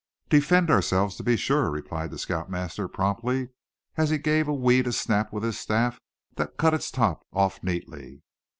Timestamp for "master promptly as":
2.49-4.09